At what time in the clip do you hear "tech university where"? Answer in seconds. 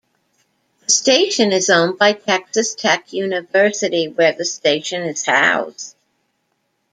2.73-4.33